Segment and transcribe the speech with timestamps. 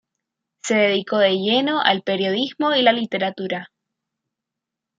[0.63, 3.71] Se dedicó de lleno al periodismo y la literatura.